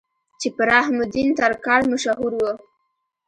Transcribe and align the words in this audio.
چې 0.39 0.47
پۀ 0.55 0.63
رحم 0.69 0.97
الدين 1.03 1.29
ترکاڼ 1.37 1.79
مشهور 1.93 2.31
وو 2.37 2.51